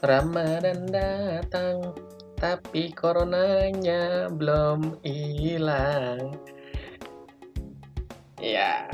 Ramadan 0.00 0.88
datang, 0.88 1.92
tapi 2.40 2.88
coronanya 2.96 4.32
belum 4.32 4.96
hilang. 5.04 6.40
Ya, 8.40 8.88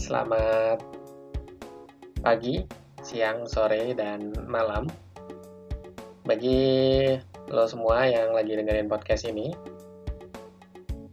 selamat 0.00 0.80
pagi, 2.24 2.64
siang, 3.04 3.44
sore, 3.44 3.92
dan 3.92 4.32
malam. 4.48 4.88
Bagi 6.24 7.20
lo 7.52 7.68
semua 7.68 8.08
yang 8.08 8.32
lagi 8.32 8.56
dengerin 8.56 8.88
podcast 8.88 9.28
ini, 9.28 9.52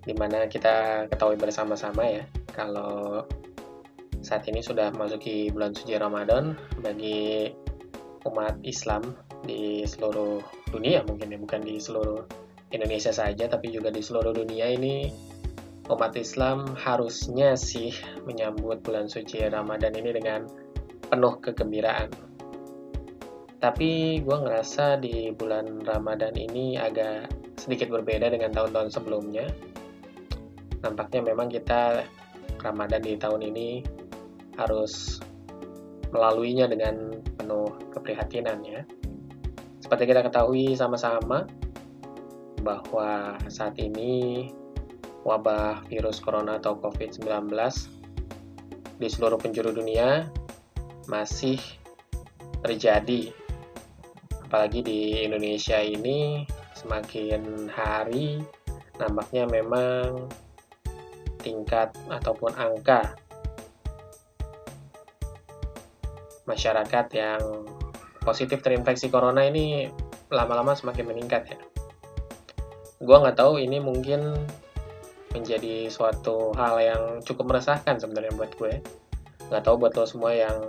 di 0.07 0.15
mana 0.15 0.47
kita 0.47 1.11
ketahui 1.11 1.35
bersama-sama 1.35 2.07
ya, 2.07 2.23
kalau 2.55 3.27
saat 4.23 4.47
ini 4.47 4.63
sudah 4.63 4.87
masuki 4.95 5.51
bulan 5.51 5.75
suci 5.75 5.99
Ramadan 5.99 6.55
bagi 6.79 7.51
umat 8.27 8.61
Islam 8.61 9.17
di 9.45 9.85
seluruh 9.87 10.41
dunia 10.69 11.01
mungkin 11.05 11.33
ya 11.33 11.39
bukan 11.41 11.61
di 11.65 11.81
seluruh 11.81 12.21
Indonesia 12.71 13.11
saja 13.11 13.49
tapi 13.49 13.73
juga 13.73 13.89
di 13.89 13.99
seluruh 13.99 14.31
dunia 14.31 14.69
ini 14.69 15.11
umat 15.91 16.15
Islam 16.15 16.77
harusnya 16.79 17.59
sih 17.59 17.91
menyambut 18.23 18.79
bulan 18.85 19.11
suci 19.11 19.43
Ramadan 19.49 19.91
ini 19.97 20.11
dengan 20.15 20.47
penuh 21.11 21.35
kegembiraan. 21.43 22.07
Tapi 23.61 24.23
gue 24.23 24.37
ngerasa 24.41 24.97
di 24.97 25.29
bulan 25.35 25.83
Ramadan 25.83 26.33
ini 26.33 26.79
agak 26.79 27.29
sedikit 27.59 27.91
berbeda 27.93 28.31
dengan 28.31 28.55
tahun-tahun 28.55 28.89
sebelumnya. 28.89 29.45
Nampaknya 30.81 31.21
memang 31.29 31.51
kita 31.51 32.07
Ramadan 32.63 33.03
di 33.05 33.13
tahun 33.19 33.41
ini 33.53 33.69
harus 34.57 35.21
melaluinya 36.09 36.65
dengan 36.71 37.10
penuh 37.41 37.73
keprihatinan 37.89 38.61
ya. 38.61 38.85
Seperti 39.81 40.05
kita 40.05 40.21
ketahui 40.21 40.77
sama-sama 40.77 41.49
bahwa 42.61 43.41
saat 43.49 43.73
ini 43.81 44.45
wabah 45.25 45.81
virus 45.89 46.21
corona 46.21 46.61
atau 46.61 46.77
COVID-19 46.77 47.49
di 49.01 49.07
seluruh 49.09 49.41
penjuru 49.41 49.73
dunia 49.73 50.29
masih 51.09 51.57
terjadi. 52.61 53.33
Apalagi 54.45 54.85
di 54.85 55.25
Indonesia 55.25 55.81
ini 55.81 56.45
semakin 56.77 57.65
hari 57.73 58.45
nampaknya 59.01 59.49
memang 59.49 60.29
tingkat 61.41 61.89
ataupun 62.05 62.53
angka 62.53 63.17
masyarakat 66.51 67.07
yang 67.15 67.41
positif 68.21 68.59
terinfeksi 68.59 69.07
corona 69.07 69.47
ini 69.47 69.87
lama-lama 70.27 70.75
semakin 70.75 71.07
meningkat 71.07 71.55
ya. 71.55 71.59
Gua 72.99 73.23
nggak 73.23 73.39
tahu 73.39 73.63
ini 73.63 73.79
mungkin 73.79 74.35
menjadi 75.31 75.87
suatu 75.87 76.51
hal 76.59 76.75
yang 76.83 77.03
cukup 77.23 77.55
meresahkan 77.55 77.97
sebenarnya 77.97 78.35
buat 78.35 78.51
gue. 78.59 78.83
Nggak 79.47 79.63
tahu 79.63 79.75
buat 79.79 79.95
lo 79.95 80.03
semua 80.03 80.35
yang 80.35 80.59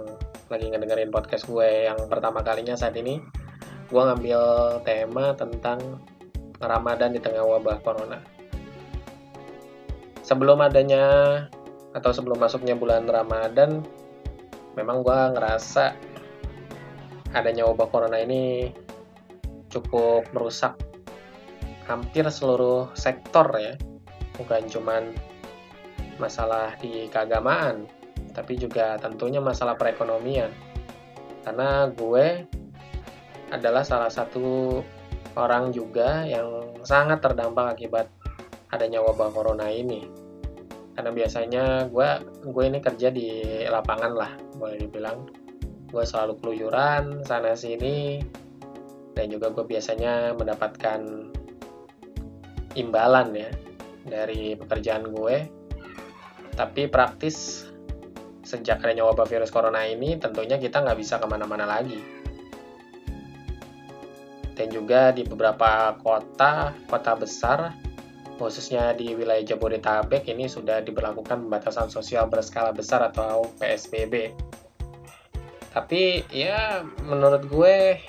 lagi 0.46 0.68
ngedengerin 0.70 1.10
podcast 1.10 1.48
gue 1.48 1.90
yang 1.90 1.98
pertama 2.06 2.44
kalinya 2.44 2.78
saat 2.78 2.94
ini, 2.94 3.18
gue 3.90 4.02
ngambil 4.02 4.40
tema 4.86 5.34
tentang 5.34 5.98
Ramadan 6.62 7.10
di 7.10 7.20
tengah 7.20 7.42
wabah 7.42 7.82
corona. 7.82 8.22
Sebelum 10.22 10.62
adanya 10.62 11.02
atau 11.92 12.14
sebelum 12.14 12.38
masuknya 12.38 12.78
bulan 12.78 13.10
Ramadan, 13.10 13.82
memang 14.76 15.04
gue 15.04 15.18
ngerasa 15.36 15.92
adanya 17.32 17.68
wabah 17.68 17.88
corona 17.88 18.20
ini 18.20 18.72
cukup 19.72 20.28
merusak 20.36 20.76
hampir 21.88 22.28
seluruh 22.28 22.92
sektor 22.92 23.48
ya. 23.56 23.74
Bukan 24.36 24.68
cuman 24.68 25.12
masalah 26.16 26.76
di 26.80 27.08
keagamaan 27.08 27.88
tapi 28.32 28.56
juga 28.56 28.96
tentunya 28.96 29.40
masalah 29.40 29.76
perekonomian. 29.76 30.52
Karena 31.44 31.90
gue 31.92 32.48
adalah 33.52 33.84
salah 33.84 34.08
satu 34.08 34.80
orang 35.36 35.72
juga 35.72 36.24
yang 36.24 36.76
sangat 36.84 37.20
terdampak 37.20 37.76
akibat 37.76 38.08
adanya 38.72 39.04
wabah 39.04 39.28
corona 39.32 39.68
ini 39.68 40.21
karena 40.92 41.10
biasanya 41.12 41.64
gue 41.88 42.08
gue 42.52 42.64
ini 42.68 42.78
kerja 42.84 43.08
di 43.08 43.28
lapangan 43.64 44.12
lah 44.12 44.32
boleh 44.60 44.76
dibilang. 44.76 45.24
Gue 45.88 46.04
selalu 46.04 46.40
keluyuran 46.40 47.24
sana 47.24 47.52
sini 47.52 48.20
dan 49.12 49.28
juga 49.28 49.52
gue 49.52 49.64
biasanya 49.64 50.36
mendapatkan 50.36 51.32
imbalan 52.76 53.28
ya 53.36 53.50
dari 54.04 54.56
pekerjaan 54.56 55.08
gue. 55.12 55.36
Tapi 56.52 56.84
praktis 56.92 57.68
sejak 58.44 58.84
adanya 58.84 59.08
wabah 59.08 59.24
virus 59.24 59.48
corona 59.48 59.88
ini 59.88 60.20
tentunya 60.20 60.60
kita 60.60 60.84
nggak 60.84 61.00
bisa 61.00 61.16
ke 61.16 61.24
mana-mana 61.24 61.64
lagi. 61.64 62.00
Dan 64.52 64.68
juga 64.68 65.16
di 65.16 65.24
beberapa 65.24 65.96
kota 65.96 66.76
kota 66.84 67.12
besar 67.16 67.72
khususnya 68.42 68.90
di 68.98 69.14
wilayah 69.14 69.54
Jabodetabek 69.54 70.26
ini 70.26 70.50
sudah 70.50 70.82
diberlakukan 70.82 71.46
pembatasan 71.46 71.86
sosial 71.86 72.26
berskala 72.26 72.74
besar 72.74 73.06
atau 73.06 73.46
PSBB. 73.62 74.34
Tapi 75.70 76.26
ya 76.34 76.82
menurut 77.06 77.46
gue 77.46 78.02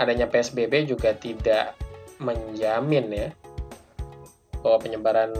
adanya 0.00 0.24
PSBB 0.24 0.88
juga 0.88 1.12
tidak 1.12 1.76
menjamin 2.16 3.06
ya 3.12 3.28
bahwa 4.64 4.80
penyebaran 4.80 5.36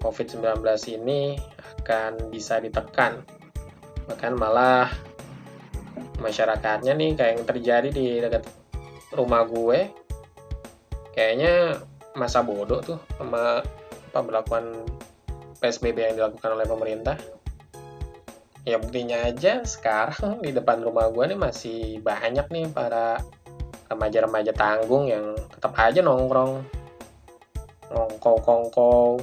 COVID-19 0.00 0.64
ini 0.96 1.36
akan 1.76 2.32
bisa 2.32 2.56
ditekan. 2.58 3.20
Bahkan 4.08 4.32
malah 4.34 4.88
masyarakatnya 6.18 6.96
nih 6.96 7.20
kayak 7.20 7.32
yang 7.36 7.44
terjadi 7.46 7.88
di 7.92 8.06
dekat 8.22 8.48
rumah 9.12 9.44
gue 9.44 9.92
kayaknya 11.12 11.84
masa 12.16 12.44
bodoh 12.44 12.80
tuh 12.84 12.98
sama 13.16 13.64
pemberlakuan 14.12 14.84
PSBB 15.62 15.96
yang 16.12 16.14
dilakukan 16.18 16.50
oleh 16.52 16.66
pemerintah. 16.68 17.16
Ya 18.62 18.78
buktinya 18.78 19.26
aja 19.26 19.66
sekarang 19.66 20.38
di 20.42 20.54
depan 20.54 20.82
rumah 20.86 21.10
gue 21.10 21.34
nih 21.34 21.38
masih 21.38 21.98
banyak 21.98 22.46
nih 22.46 22.70
para 22.70 23.18
remaja-remaja 23.90 24.54
tanggung 24.54 25.10
yang 25.10 25.34
tetap 25.50 25.74
aja 25.76 26.00
nongkrong 26.00 26.62
ngongkow-kongkow 27.92 29.20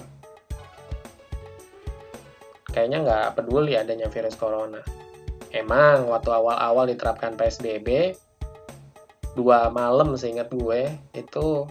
kayaknya 2.69 2.97
nggak 3.01 3.27
peduli 3.33 3.73
adanya 3.73 4.07
virus 4.13 4.38
corona 4.38 4.79
emang 5.50 6.06
waktu 6.06 6.29
awal-awal 6.29 6.85
diterapkan 6.85 7.33
PSBB 7.33 8.13
dua 9.33 9.73
malam 9.73 10.13
seingat 10.13 10.53
gue 10.53 10.94
itu 11.17 11.66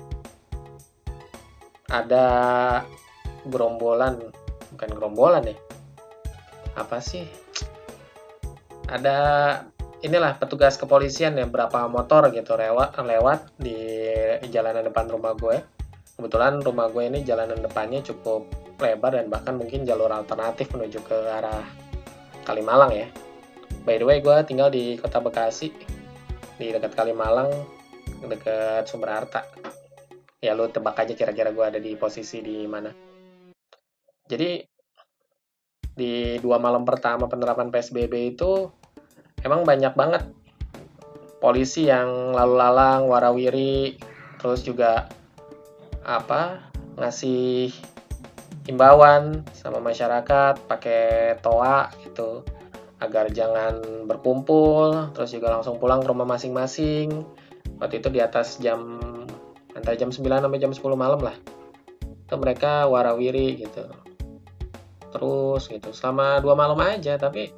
ada 1.89 2.27
gerombolan 3.49 4.21
bukan 4.77 4.91
gerombolan 4.93 5.45
ya. 5.49 5.57
Apa 6.77 7.01
sih? 7.01 7.25
Ada 8.89 9.17
inilah 10.05 10.39
petugas 10.39 10.79
kepolisian 10.79 11.35
yang 11.37 11.51
berapa 11.51 11.89
motor 11.91 12.31
gitu 12.31 12.55
lewat 12.55 13.01
lewat 13.01 13.51
di 13.59 14.09
jalanan 14.53 14.85
depan 14.87 15.09
rumah 15.09 15.35
gue. 15.35 15.59
Kebetulan 16.19 16.61
rumah 16.61 16.91
gue 16.91 17.05
ini 17.09 17.21
jalanan 17.23 17.63
depannya 17.63 18.03
cukup 18.03 18.47
lebar 18.79 19.15
dan 19.19 19.27
bahkan 19.31 19.59
mungkin 19.59 19.87
jalur 19.87 20.11
alternatif 20.11 20.71
menuju 20.71 21.03
ke 21.03 21.17
arah 21.27 21.67
Kalimalang 22.47 22.95
ya. 22.95 23.09
By 23.85 24.01
the 24.01 24.07
way 24.07 24.19
gue 24.21 24.37
tinggal 24.45 24.69
di 24.69 24.97
kota 25.01 25.21
Bekasi 25.21 25.73
di 26.59 26.75
dekat 26.75 26.95
Kalimalang 26.99 27.51
dekat 28.27 28.91
Sumber 28.91 29.15
Harta 29.15 29.47
ya 30.39 30.55
lu 30.55 30.71
tebak 30.71 31.03
aja 31.03 31.15
kira-kira 31.19 31.51
gue 31.51 31.65
ada 31.65 31.81
di 31.83 31.99
posisi 31.99 32.39
di 32.39 32.63
mana. 32.67 32.91
Jadi 34.29 34.63
di 35.99 36.39
dua 36.39 36.63
malam 36.63 36.87
pertama 36.87 37.27
penerapan 37.27 37.75
PSBB 37.75 38.39
itu 38.39 38.71
emang 39.43 39.67
banyak 39.67 39.99
banget 39.99 40.31
polisi 41.43 41.91
yang 41.91 42.35
lalu 42.35 42.55
lalang 42.55 43.11
warawiri 43.11 43.99
terus 44.39 44.63
juga 44.63 45.11
apa 46.07 46.71
ngasih 46.95 47.75
himbauan 48.71 49.43
sama 49.55 49.83
masyarakat 49.83 50.71
pakai 50.71 51.35
toa 51.43 51.91
gitu 52.07 52.47
agar 52.99 53.31
jangan 53.31 54.07
berkumpul 54.07 55.15
terus 55.15 55.35
juga 55.35 55.51
langsung 55.55 55.79
pulang 55.83 56.03
ke 56.03 56.11
rumah 56.11 56.27
masing-masing. 56.27 57.27
Waktu 57.79 58.03
itu 58.03 58.11
di 58.11 58.19
atas 58.19 58.59
jam 58.59 58.99
antara 59.79 59.95
jam 59.95 60.11
9 60.11 60.21
sampai 60.21 60.59
jam 60.59 60.73
10 60.75 60.83
malam 60.99 61.21
lah. 61.23 61.37
Itu 62.03 62.35
mereka 62.37 62.91
warawiri 62.91 63.63
gitu. 63.63 63.87
Terus 65.15 65.71
gitu. 65.71 65.95
Selama 65.95 66.43
dua 66.43 66.59
malam 66.59 66.79
aja 66.83 67.17
tapi 67.17 67.55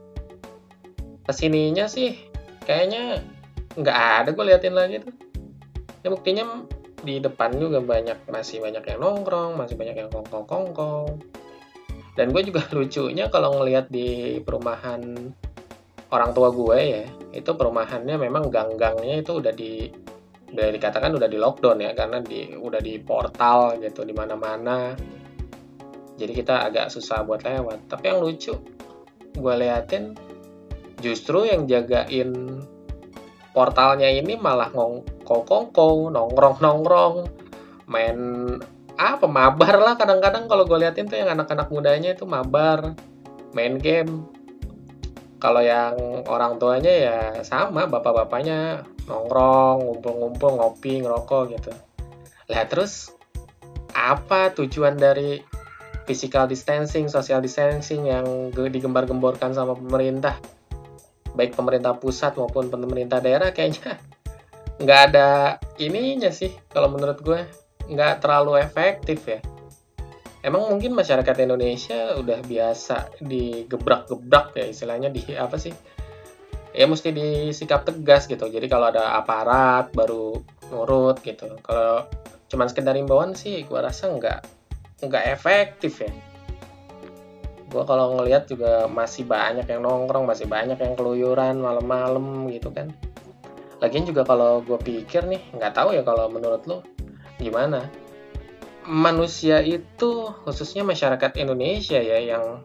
ke 1.25 1.33
sininya 1.33 1.89
sih 1.91 2.17
kayaknya 2.65 3.25
nggak 3.75 3.99
ada 4.25 4.29
gue 4.31 4.45
liatin 4.45 4.77
lagi 4.77 5.03
tuh. 5.03 5.15
Ya 6.01 6.09
buktinya 6.13 6.65
di 7.01 7.17
depan 7.21 7.57
juga 7.57 7.81
banyak 7.81 8.29
masih 8.29 8.61
banyak 8.61 8.85
yang 8.85 9.01
nongkrong 9.01 9.57
masih 9.57 9.77
banyak 9.77 9.97
yang 9.97 10.11
kongkong 10.13 10.45
kongkong 10.45 11.17
dan 12.15 12.37
gue 12.37 12.43
juga 12.45 12.61
lucunya 12.77 13.33
kalau 13.33 13.61
ngelihat 13.61 13.89
di 13.89 14.39
perumahan 14.45 15.33
orang 16.11 16.31
tua 16.35 16.53
gue 16.53 16.79
ya 16.79 17.05
itu 17.33 17.51
perumahannya 17.55 18.19
memang 18.19 18.51
gang-gangnya 18.51 19.23
itu 19.23 19.39
udah 19.39 19.55
di 19.55 19.89
udah 20.51 20.67
dikatakan 20.75 21.15
udah 21.15 21.29
di 21.31 21.39
lockdown 21.39 21.79
ya 21.79 21.93
karena 21.95 22.19
di 22.19 22.55
udah 22.59 22.81
di 22.83 22.99
portal 22.99 23.79
gitu 23.79 24.03
di 24.03 24.15
mana-mana. 24.15 24.95
Jadi 26.21 26.33
kita 26.37 26.69
agak 26.69 26.93
susah 26.93 27.25
buat 27.25 27.41
lewat. 27.47 27.89
Tapi 27.89 28.05
yang 28.11 28.21
lucu 28.21 28.53
gue 29.31 29.55
liatin 29.55 30.19
justru 30.99 31.47
yang 31.47 31.71
jagain 31.71 32.61
portalnya 33.55 34.11
ini 34.11 34.35
malah 34.35 34.71
ngongkong 34.75 35.71
nongkrong 36.11 36.59
nongkrong 36.59 37.15
main 37.91 38.19
apa 39.01 39.25
mabar 39.25 39.81
lah 39.81 39.95
kadang-kadang 39.97 40.45
kalau 40.45 40.69
gue 40.69 40.77
liatin 40.77 41.09
tuh 41.09 41.17
yang 41.17 41.33
anak-anak 41.33 41.73
mudanya 41.73 42.13
itu 42.13 42.29
mabar 42.29 42.93
main 43.57 43.81
game. 43.81 44.29
Kalau 45.41 45.65
yang 45.65 45.97
orang 46.29 46.61
tuanya 46.61 46.93
ya 46.93 47.19
sama 47.49 47.89
bapak-bapaknya 47.89 48.85
nongkrong, 49.11 49.83
ngumpul-ngumpul, 49.83 50.51
ngopi, 50.57 51.03
ngerokok 51.03 51.43
gitu. 51.59 51.73
Lah 52.47 52.65
terus 52.71 53.11
apa 53.91 54.55
tujuan 54.55 54.95
dari 54.95 55.43
physical 56.07 56.47
distancing, 56.47 57.11
social 57.11 57.43
distancing 57.43 58.07
yang 58.07 58.55
digembar-gemborkan 58.55 59.51
sama 59.51 59.75
pemerintah? 59.75 60.39
Baik 61.35 61.59
pemerintah 61.59 61.99
pusat 61.99 62.39
maupun 62.39 62.71
pemerintah 62.71 63.19
daerah 63.19 63.51
kayaknya 63.51 63.99
nggak 64.83 65.01
ada 65.13 65.61
ininya 65.77 66.33
sih 66.33 66.57
kalau 66.73 66.89
menurut 66.89 67.21
gue 67.21 67.45
nggak 67.91 68.25
terlalu 68.25 68.57
efektif 68.65 69.21
ya 69.29 69.45
emang 70.41 70.73
mungkin 70.73 70.97
masyarakat 70.97 71.37
Indonesia 71.45 72.17
udah 72.17 72.41
biasa 72.41 73.21
digebrak-gebrak 73.21 74.57
ya 74.57 74.67
istilahnya 74.73 75.13
di 75.13 75.37
apa 75.37 75.61
sih 75.61 75.73
ya 76.71 76.87
mesti 76.87 77.11
disikap 77.11 77.83
tegas 77.83 78.31
gitu. 78.31 78.47
Jadi 78.47 78.67
kalau 78.71 78.91
ada 78.91 79.19
aparat 79.19 79.91
baru 79.95 80.39
nurut 80.71 81.19
gitu. 81.23 81.59
Kalau 81.63 82.07
cuman 82.51 82.67
sekedar 82.67 82.95
imbauan 82.99 83.35
sih 83.35 83.63
gua 83.67 83.87
rasa 83.87 84.11
nggak 84.11 84.41
nggak 85.07 85.25
efektif 85.35 86.03
ya. 86.03 86.13
Gua 87.71 87.87
kalau 87.87 88.19
ngelihat 88.19 88.51
juga 88.51 88.91
masih 88.91 89.27
banyak 89.27 89.67
yang 89.67 89.87
nongkrong 89.87 90.27
masih 90.27 90.51
banyak 90.51 90.79
yang 90.79 90.95
keluyuran 90.99 91.63
malam-malam 91.63 92.51
gitu 92.51 92.71
kan. 92.75 92.91
Lagian 93.81 94.05
juga 94.05 94.29
kalau 94.29 94.61
gue 94.61 94.77
pikir 94.77 95.25
nih 95.25 95.41
nggak 95.57 95.73
tahu 95.73 95.97
ya 95.97 96.05
kalau 96.05 96.29
menurut 96.29 96.63
lo 96.69 96.85
gimana. 97.41 97.89
Manusia 98.85 99.65
itu 99.65 100.29
khususnya 100.45 100.85
masyarakat 100.85 101.33
Indonesia 101.41 101.97
ya 101.97 102.21
yang 102.21 102.61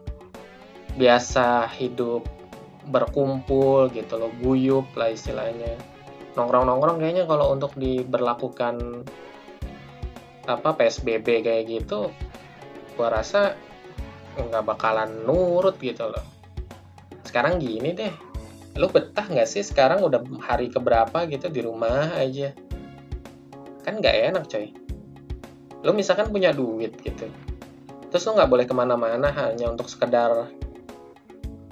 biasa 0.96 1.72
hidup 1.72 2.35
berkumpul 2.88 3.90
gitu 3.90 4.18
loh 4.18 4.30
guyup 4.40 4.86
lah 4.94 5.10
istilahnya. 5.10 5.74
Nongkrong-nongkrong 6.38 7.00
kayaknya 7.00 7.24
kalau 7.24 7.52
untuk 7.52 7.72
diberlakukan 7.74 9.06
apa 10.46 10.78
PSBB 10.78 11.42
kayak 11.42 11.64
gitu 11.66 12.14
gua 12.94 13.08
rasa 13.10 13.58
nggak 14.38 14.64
bakalan 14.64 15.26
nurut 15.26 15.74
gitu 15.82 16.06
loh. 16.06 16.22
Sekarang 17.26 17.58
gini 17.58 17.92
deh 17.96 18.14
lu 18.76 18.92
betah 18.92 19.24
nggak 19.24 19.48
sih 19.48 19.64
sekarang 19.64 20.04
udah 20.04 20.20
hari 20.44 20.68
keberapa 20.68 21.24
gitu 21.26 21.48
di 21.48 21.64
rumah 21.64 22.12
aja? 22.12 22.52
Kan 23.82 23.98
nggak 23.98 24.16
enak 24.32 24.44
coy. 24.46 24.70
Lu 25.80 25.96
misalkan 25.96 26.28
punya 26.28 26.52
duit 26.52 26.92
gitu 27.00 27.26
terus 28.16 28.32
lu 28.32 28.38
nggak 28.38 28.48
boleh 28.50 28.64
ke 28.64 28.72
mana-mana 28.72 29.28
hanya 29.28 29.68
untuk 29.68 29.90
sekedar 29.90 30.48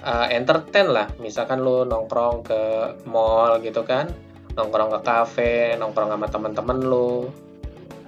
uh, 0.05 0.27
entertain 0.29 0.87
lah. 0.87 1.09
Misalkan 1.17 1.65
lu 1.65 1.83
nongkrong 1.83 2.45
ke 2.45 2.61
mall 3.09 3.59
gitu 3.59 3.81
kan 3.83 4.13
nongkrong 4.55 4.87
ke 4.87 4.99
cafe 5.03 5.75
nongkrong 5.75 6.13
sama 6.13 6.27
temen-temen 6.31 6.79
lu. 6.79 7.27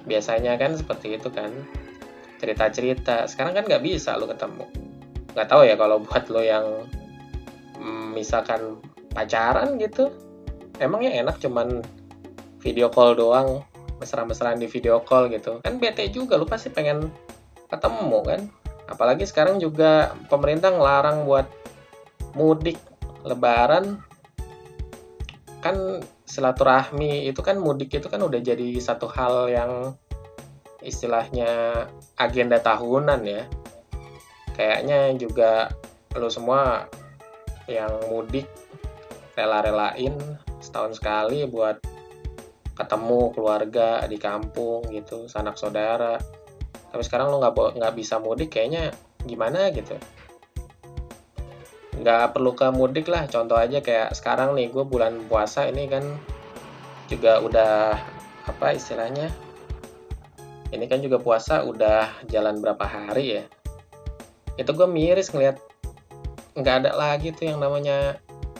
Biasanya 0.08 0.56
kan 0.56 0.72
seperti 0.78 1.20
itu 1.20 1.28
kan 1.28 1.52
cerita-cerita. 2.40 3.28
Sekarang 3.28 3.52
kan 3.52 3.68
nggak 3.68 3.84
bisa 3.84 4.16
lu 4.16 4.24
ketemu. 4.24 4.64
Nggak 5.36 5.48
tahu 5.50 5.62
ya 5.68 5.76
kalau 5.76 6.00
buat 6.00 6.24
lo 6.32 6.40
yang 6.40 6.66
mm, 7.76 8.16
misalkan 8.16 8.80
pacaran 9.12 9.76
gitu 9.76 10.08
emangnya 10.78 11.20
enak 11.20 11.42
cuman 11.42 11.82
video 12.62 12.88
call 12.88 13.18
doang 13.18 13.66
mesra-mesraan 13.98 14.62
di 14.62 14.70
video 14.70 15.02
call 15.02 15.28
gitu. 15.28 15.60
Kan 15.60 15.82
bete 15.82 16.06
juga 16.08 16.38
lu 16.38 16.46
pasti 16.48 16.70
pengen 16.72 17.10
ketemu 17.68 18.18
kan. 18.24 18.40
Apalagi 18.88 19.28
sekarang 19.28 19.60
juga 19.60 20.16
pemerintah 20.32 20.72
ngelarang 20.72 21.28
buat 21.28 21.44
mudik 22.38 22.78
lebaran 23.26 23.98
kan 25.58 25.98
silaturahmi 26.22 27.26
itu 27.26 27.42
kan 27.42 27.58
mudik 27.58 27.90
itu 27.98 28.06
kan 28.06 28.22
udah 28.22 28.38
jadi 28.38 28.78
satu 28.78 29.10
hal 29.10 29.50
yang 29.50 29.72
istilahnya 30.86 31.84
agenda 32.14 32.62
tahunan 32.62 33.26
ya. 33.26 33.42
Kayaknya 34.54 35.18
juga 35.18 35.74
lo 36.14 36.30
semua 36.30 36.86
yang 37.66 37.90
mudik 38.06 38.46
rela-relain 39.34 40.14
setahun 40.62 41.02
sekali 41.02 41.42
buat 41.50 41.82
ketemu 42.78 43.34
keluarga 43.34 44.06
di 44.06 44.18
kampung 44.22 44.86
gitu 44.94 45.26
sanak 45.26 45.58
saudara. 45.58 46.22
Tapi 46.94 47.02
sekarang 47.02 47.34
lo 47.34 47.42
nggak 47.42 47.82
nggak 47.82 47.94
bisa 47.98 48.22
mudik 48.22 48.54
kayaknya 48.54 48.94
gimana 49.26 49.74
gitu 49.74 49.98
nggak 51.98 52.34
perlu 52.34 52.54
ke 52.54 52.70
mudik 52.70 53.10
lah. 53.10 53.26
Contoh 53.26 53.58
aja 53.58 53.82
kayak 53.82 54.14
sekarang 54.14 54.54
nih 54.54 54.70
gue 54.70 54.84
bulan 54.86 55.26
puasa 55.26 55.66
ini 55.66 55.90
kan 55.90 56.04
juga 57.08 57.40
udah 57.40 57.98
apa 58.48 58.76
istilahnya 58.76 59.28
ini 60.72 60.84
kan 60.84 61.00
juga 61.00 61.16
puasa 61.16 61.64
udah 61.64 62.28
jalan 62.28 62.60
berapa 62.60 62.84
hari 62.84 63.40
ya. 63.40 63.44
Itu 64.60 64.76
gue 64.76 64.88
miris 64.88 65.32
ngeliat 65.32 65.56
nggak 66.58 66.76
ada 66.84 66.90
lagi 66.98 67.32
tuh 67.32 67.54
yang 67.54 67.62
namanya 67.62 68.18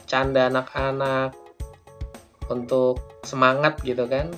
canda 0.08 0.48
anak-anak 0.48 1.36
untuk 2.48 3.02
semangat 3.22 3.76
gitu 3.84 4.08
kan. 4.08 4.32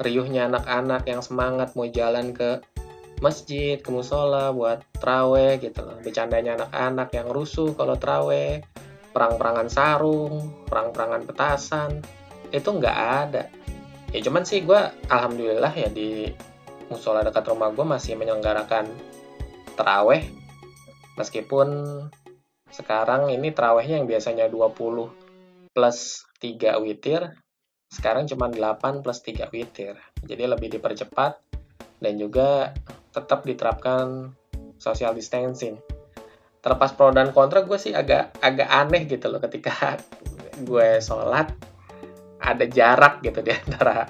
Riuhnya 0.00 0.48
anak-anak 0.48 1.04
yang 1.04 1.20
semangat 1.20 1.76
mau 1.76 1.84
jalan 1.84 2.32
ke 2.32 2.62
masjid, 3.20 3.76
ke 3.80 3.88
musola 3.92 4.52
buat 4.52 4.84
trawe 4.96 5.60
gitu 5.60 5.80
loh. 5.84 5.96
Bercandanya 6.00 6.56
anak-anak 6.60 7.08
yang 7.14 7.28
rusuh 7.28 7.76
kalau 7.76 7.96
trawe, 8.00 8.64
perang-perangan 9.12 9.68
sarung, 9.68 10.64
perang-perangan 10.68 11.22
petasan, 11.28 12.00
itu 12.50 12.68
nggak 12.68 12.98
ada. 13.28 13.48
Ya 14.10 14.20
cuman 14.26 14.42
sih 14.42 14.66
gue 14.66 14.80
alhamdulillah 15.06 15.70
ya 15.70 15.86
di 15.86 16.32
musola 16.90 17.22
dekat 17.22 17.46
rumah 17.46 17.70
gue 17.70 17.86
masih 17.86 18.18
menyelenggarakan 18.18 18.90
teraweh 19.78 20.26
meskipun 21.14 21.68
sekarang 22.74 23.30
ini 23.30 23.54
terawehnya 23.54 24.02
yang 24.02 24.10
biasanya 24.10 24.50
20 24.50 25.70
plus 25.70 26.26
3 26.42 26.82
witir 26.82 27.30
sekarang 27.90 28.26
cuma 28.26 28.50
8 28.50 29.06
plus 29.06 29.22
3 29.22 29.54
witir 29.54 29.94
jadi 30.26 30.50
lebih 30.50 30.74
dipercepat 30.74 31.38
dan 32.02 32.14
juga 32.18 32.74
tetap 33.10 33.42
diterapkan 33.46 34.34
social 34.80 35.12
distancing. 35.12 35.78
Terlepas 36.60 36.92
pro 36.92 37.10
dan 37.10 37.32
kontra, 37.32 37.64
gue 37.64 37.78
sih 37.80 37.96
agak 37.96 38.36
agak 38.44 38.68
aneh 38.68 39.08
gitu 39.08 39.32
loh 39.32 39.40
ketika 39.40 39.96
gue 40.68 41.00
sholat 41.00 41.52
ada 42.40 42.64
jarak 42.68 43.20
gitu 43.20 43.40
di 43.44 43.52
antara 43.52 44.08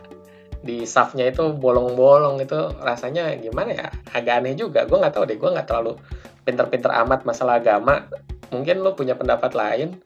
di 0.61 0.85
safnya 0.85 1.25
itu 1.33 1.57
bolong-bolong 1.57 2.45
itu 2.45 2.59
rasanya 2.85 3.33
gimana 3.41 3.71
ya? 3.75 3.89
Agak 4.13 4.45
aneh 4.45 4.55
juga. 4.55 4.85
Gue 4.85 5.01
nggak 5.01 5.15
tahu 5.17 5.25
deh 5.25 5.39
gue 5.41 5.51
nggak 5.51 5.67
terlalu 5.67 5.97
pinter-pinter 6.45 6.91
amat 7.07 7.25
masalah 7.25 7.59
agama. 7.59 8.07
Mungkin 8.53 8.83
lo 8.83 8.93
punya 8.99 9.17
pendapat 9.17 9.55
lain. 9.57 9.97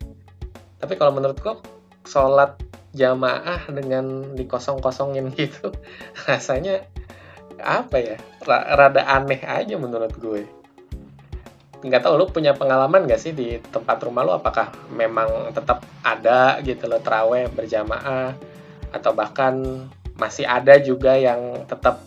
Tapi 0.79 0.95
kalau 1.01 1.17
menurut 1.17 1.41
gue 1.41 1.55
sholat 2.05 2.61
jamaah 2.95 3.67
dengan 3.75 4.37
dikosong-kosongin 4.39 5.35
gitu 5.41 5.75
rasanya 6.31 6.87
apa 7.61 7.97
ya? 8.01 8.17
Rada 8.49 9.03
aneh 9.07 9.41
aja 9.45 9.75
menurut 9.79 10.13
gue. 10.19 10.43
Nggak 11.85 12.01
tahu 12.01 12.17
lu 12.17 12.27
punya 12.33 12.57
pengalaman 12.57 13.05
gak 13.05 13.21
sih 13.21 13.37
di 13.37 13.61
tempat 13.69 14.01
rumah 14.01 14.25
lu? 14.25 14.33
Apakah 14.33 14.73
memang 14.89 15.53
tetap 15.53 15.85
ada 16.01 16.57
gitu 16.65 16.89
loh 16.89 17.01
teraweh 17.01 17.53
berjamaah 17.53 18.33
atau 18.95 19.13
bahkan 19.13 19.85
masih 20.17 20.47
ada 20.49 20.79
juga 20.81 21.19
yang 21.19 21.67
tetap 21.67 22.01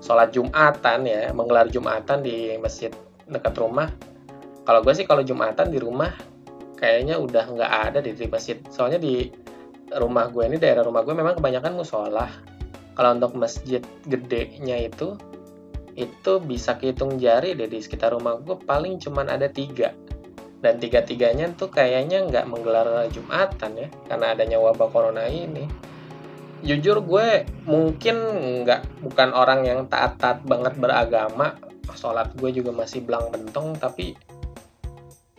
sholat 0.00 0.30
jumatan 0.32 1.04
ya 1.04 1.30
menggelar 1.34 1.68
jumatan 1.68 2.24
di 2.24 2.56
masjid 2.56 2.88
dekat 3.28 3.52
rumah? 3.60 3.92
Kalau 4.64 4.80
gue 4.80 4.94
sih 4.96 5.04
kalau 5.04 5.20
jumatan 5.20 5.68
di 5.68 5.76
rumah 5.76 6.14
kayaknya 6.80 7.20
udah 7.20 7.44
nggak 7.52 7.72
ada 7.90 7.98
di, 8.00 8.16
di 8.16 8.26
masjid. 8.30 8.56
Soalnya 8.72 8.96
di 8.96 9.28
rumah 9.92 10.32
gue 10.32 10.48
ini 10.48 10.56
daerah 10.56 10.80
rumah 10.86 11.04
gue 11.04 11.12
memang 11.12 11.36
kebanyakan 11.36 11.76
musola 11.76 12.51
kalau 12.92 13.16
untuk 13.16 13.34
masjid 13.36 13.80
gedenya 14.04 14.88
itu 14.88 15.16
itu 15.92 16.32
bisa 16.40 16.80
kehitung 16.80 17.20
jari 17.20 17.52
deh 17.52 17.68
di 17.68 17.80
sekitar 17.84 18.16
rumah 18.16 18.40
gue 18.40 18.56
paling 18.56 18.96
cuman 19.00 19.28
ada 19.28 19.48
tiga. 19.48 19.92
Dan 20.62 20.78
tiga-tiganya 20.78 21.52
tuh 21.58 21.74
kayaknya 21.74 22.22
nggak 22.22 22.46
menggelar 22.46 23.10
jumatan 23.10 23.72
ya 23.76 23.88
karena 24.06 24.26
adanya 24.32 24.62
wabah 24.62 24.88
corona 24.88 25.26
ini. 25.26 25.66
Jujur 26.62 27.02
gue 27.02 27.42
mungkin 27.66 28.16
nggak 28.62 29.02
bukan 29.02 29.34
orang 29.34 29.66
yang 29.66 29.80
taat-taat 29.90 30.46
banget 30.46 30.78
beragama. 30.78 31.58
Sholat 31.92 32.32
gue 32.38 32.54
juga 32.54 32.72
masih 32.72 33.04
belang 33.04 33.28
bentong 33.28 33.76
tapi 33.76 34.16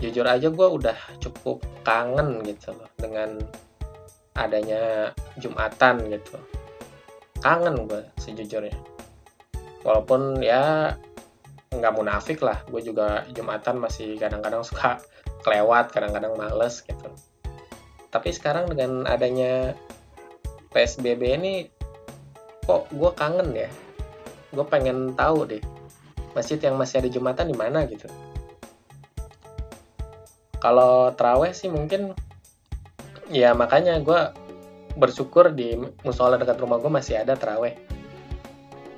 jujur 0.03 0.27
aja 0.27 0.51
gue 0.51 0.67
udah 0.67 0.97
cukup 1.23 1.63
kangen 1.87 2.43
gitu 2.43 2.75
loh 2.75 2.91
dengan 2.99 3.39
adanya 4.35 5.15
jumatan 5.39 6.11
gitu 6.11 6.35
kangen 7.43 7.83
gue 7.85 8.01
sejujurnya. 8.23 8.73
Walaupun 9.83 10.39
ya 10.39 10.95
nggak 11.75 11.93
munafik 11.93 12.39
lah. 12.39 12.63
Gue 12.71 12.79
juga 12.79 13.27
jumatan 13.35 13.83
masih 13.83 14.15
kadang-kadang 14.15 14.63
suka 14.63 15.03
kelewat 15.43 15.91
kadang-kadang 15.91 16.39
males 16.39 16.79
gitu. 16.87 17.11
Tapi 18.07 18.29
sekarang 18.31 18.71
dengan 18.71 19.03
adanya 19.03 19.75
psbb 20.71 21.21
ini 21.35 21.67
kok 22.63 22.87
gue 22.95 23.11
kangen 23.11 23.51
ya? 23.51 23.67
Gue 24.55 24.63
pengen 24.63 25.11
tahu 25.19 25.43
deh 25.43 25.63
masjid 26.33 26.57
yang 26.57 26.75
masih 26.77 27.03
ada 27.03 27.09
jumatan 27.09 27.45
di 27.51 27.55
mana 27.57 27.85
gitu. 27.85 28.09
Kalau 30.57 31.11
teraweh 31.13 31.51
sih 31.51 31.69
mungkin 31.69 32.15
ya 33.29 33.51
makanya 33.53 33.99
gue 34.01 34.42
bersyukur 34.93 35.49
di 35.53 35.73
musola 36.05 36.37
dekat 36.37 36.57
rumah 36.61 36.77
gue 36.77 36.91
masih 36.91 37.21
ada 37.21 37.33
teraweh 37.33 37.73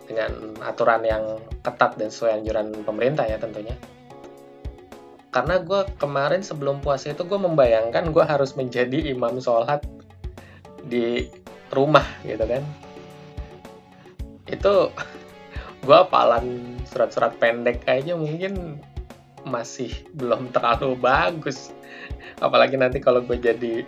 dengan 0.05 0.53
aturan 0.61 1.01
yang 1.01 1.41
ketat 1.65 1.97
dan 1.97 2.13
sesuai 2.13 2.41
anjuran 2.41 2.67
pemerintah 2.85 3.25
ya 3.25 3.41
tentunya. 3.41 3.73
Karena 5.33 5.59
gue 5.59 5.83
kemarin 5.99 6.39
sebelum 6.39 6.79
puasa 6.79 7.11
itu 7.11 7.27
gue 7.27 7.35
membayangkan 7.35 8.15
gue 8.15 8.23
harus 8.23 8.55
menjadi 8.55 9.11
imam 9.11 9.35
sholat 9.41 9.83
di 10.87 11.27
rumah 11.73 12.05
gitu 12.23 12.45
kan. 12.45 12.63
Itu 14.47 14.93
gue 15.85 15.97
apalan 15.97 16.79
surat-surat 16.87 17.35
pendek 17.41 17.83
kayaknya 17.83 18.15
mungkin 18.15 18.79
masih 19.43 19.91
belum 20.15 20.53
terlalu 20.55 20.95
bagus. 20.95 21.73
Apalagi 22.39 22.79
nanti 22.79 23.03
kalau 23.03 23.19
gue 23.19 23.35
jadi 23.35 23.83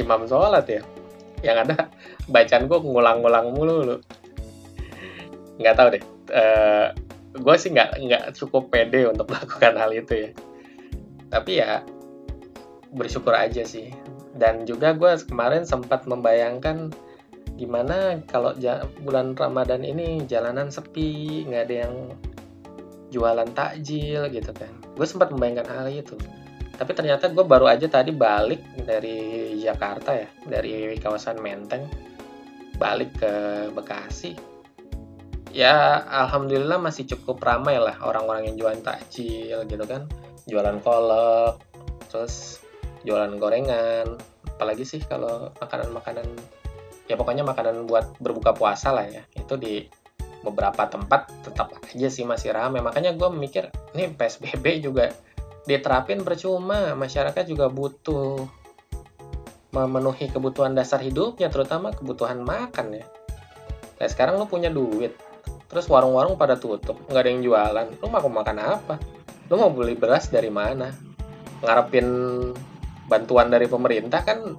imam 0.00 0.28
sholat 0.28 0.66
ya. 0.68 0.82
Yang 1.44 1.56
ada 1.68 1.76
bacaan 2.28 2.64
gue 2.68 2.78
ngulang-ngulang 2.80 3.46
mulu 3.52 3.76
lu. 3.84 3.96
Nggak 5.60 5.74
tahu 5.76 5.88
deh. 5.96 6.04
Uh, 6.26 6.36
eh, 6.36 6.86
gue 7.36 7.54
sih 7.60 7.70
nggak 7.72 7.90
nggak 8.02 8.24
cukup 8.36 8.72
pede 8.72 9.08
untuk 9.08 9.28
melakukan 9.32 9.74
hal 9.76 9.90
itu 9.92 10.14
ya. 10.28 10.30
Tapi 11.32 11.52
ya 11.60 11.84
bersyukur 12.92 13.36
aja 13.36 13.62
sih. 13.64 13.92
Dan 14.36 14.68
juga 14.68 14.92
gue 14.92 15.16
kemarin 15.24 15.64
sempat 15.64 16.04
membayangkan 16.04 16.92
gimana 17.56 18.20
kalau 18.28 18.52
bulan 19.00 19.32
Ramadan 19.32 19.80
ini 19.80 20.20
jalanan 20.28 20.68
sepi 20.68 21.40
nggak 21.48 21.62
ada 21.72 21.76
yang 21.88 21.94
jualan 23.08 23.48
takjil 23.56 24.28
gitu 24.28 24.52
kan. 24.52 24.72
Gue 24.92 25.06
sempat 25.08 25.32
membayangkan 25.32 25.68
hal 25.72 25.88
itu 25.88 26.20
tapi 26.76 26.92
ternyata 26.92 27.32
gue 27.32 27.44
baru 27.44 27.66
aja 27.66 27.88
tadi 27.88 28.12
balik 28.12 28.84
dari 28.84 29.52
Jakarta 29.56 30.12
ya 30.12 30.28
dari 30.44 30.94
kawasan 31.00 31.40
Menteng 31.40 31.88
balik 32.76 33.16
ke 33.16 33.32
Bekasi. 33.72 34.36
Ya 35.56 36.04
alhamdulillah 36.04 36.76
masih 36.76 37.08
cukup 37.08 37.40
ramai 37.40 37.80
lah 37.80 37.96
orang-orang 38.04 38.52
yang 38.52 38.56
jualan 38.60 38.82
takjil 38.84 39.64
gitu 39.64 39.84
kan. 39.88 40.04
Jualan 40.44 40.84
kolak 40.84 41.56
terus 42.12 42.60
jualan 43.08 43.40
gorengan. 43.40 44.20
Apalagi 44.56 44.84
sih 44.84 45.00
kalau 45.00 45.48
makanan-makanan 45.56 46.28
ya 47.08 47.16
pokoknya 47.16 47.48
makanan 47.48 47.88
buat 47.88 48.20
berbuka 48.20 48.52
puasa 48.52 48.92
lah 48.92 49.08
ya. 49.08 49.24
Itu 49.32 49.56
di 49.56 49.88
beberapa 50.44 50.86
tempat 50.86 51.32
tetap 51.42 51.74
aja 51.74 52.06
sih 52.06 52.22
masih 52.22 52.54
ramai 52.54 52.78
makanya 52.78 53.18
gue 53.18 53.26
mikir 53.34 53.66
nih 53.98 54.14
PSBB 54.14 54.78
juga 54.78 55.10
diterapin 55.66 56.22
percuma 56.22 56.94
masyarakat 56.94 57.44
juga 57.46 57.66
butuh 57.66 58.46
memenuhi 59.74 60.32
kebutuhan 60.32 60.72
dasar 60.72 61.02
hidupnya 61.02 61.52
terutama 61.52 61.92
kebutuhan 61.92 62.40
makan 62.40 63.02
ya. 63.02 63.06
Nah 64.00 64.08
sekarang 64.08 64.40
lo 64.40 64.46
punya 64.48 64.72
duit 64.72 65.12
terus 65.66 65.90
warung-warung 65.90 66.38
pada 66.38 66.54
tutup 66.54 66.94
nggak 67.10 67.22
ada 67.26 67.28
yang 67.28 67.42
jualan 67.42 67.86
lu 67.98 68.06
mau 68.08 68.30
makan 68.30 68.58
apa? 68.62 68.94
Lu 69.50 69.58
mau 69.58 69.68
beli 69.74 69.98
beras 69.98 70.30
dari 70.30 70.48
mana? 70.48 70.94
Ngarepin 71.60 72.08
bantuan 73.10 73.50
dari 73.50 73.66
pemerintah 73.66 74.22
kan 74.22 74.54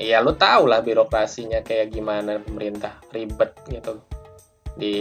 ya 0.00 0.24
lu 0.24 0.32
tau 0.34 0.64
lah 0.64 0.80
birokrasinya 0.80 1.60
kayak 1.60 1.92
gimana 1.92 2.40
pemerintah 2.40 2.96
ribet 3.12 3.52
gitu. 3.68 4.00
Di 4.74 4.96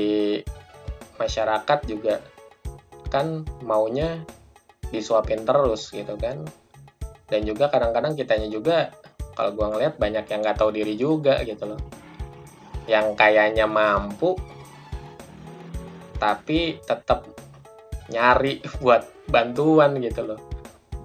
masyarakat 1.15 1.79
juga 1.88 2.19
kan 3.08 3.48
maunya 3.63 4.22
disuapin 4.89 5.46
terus 5.46 5.89
gitu 5.93 6.17
kan. 6.19 6.46
Dan 7.29 7.46
juga 7.46 7.69
kadang-kadang 7.69 8.17
kitanya 8.17 8.50
juga 8.50 8.89
kalau 9.38 9.53
gua 9.53 9.72
ngeliat 9.72 10.01
banyak 10.01 10.25
yang 10.25 10.39
nggak 10.41 10.58
tahu 10.58 10.74
diri 10.74 10.98
juga 10.98 11.41
gitu 11.46 11.75
loh. 11.75 11.81
Yang 12.89 13.13
kayaknya 13.15 13.69
mampu 13.69 14.36
tapi 16.19 16.84
tetap 16.84 17.24
nyari 18.12 18.60
buat 18.84 19.08
bantuan 19.31 19.98
gitu 20.03 20.36
loh. 20.36 20.39